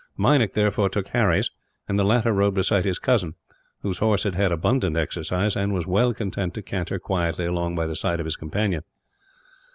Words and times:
Meinik, 0.17 0.53
therefore, 0.53 0.89
took 0.89 1.09
Harry's; 1.09 1.51
and 1.87 1.99
the 1.99 2.03
latter 2.03 2.33
rode 2.33 2.55
beside 2.55 2.85
his 2.85 2.97
cousin, 2.97 3.35
whose 3.83 3.99
horse 3.99 4.23
had 4.23 4.33
had 4.33 4.51
abundant 4.51 4.97
exercise, 4.97 5.55
and 5.55 5.75
was 5.75 5.85
well 5.85 6.11
content 6.11 6.55
to 6.55 6.63
canter 6.63 6.97
quietly 6.97 7.45
along 7.45 7.75
by 7.75 7.85
the 7.85 7.95
side 7.95 8.19
of 8.19 8.25
his 8.25 8.35
companion. 8.35 8.81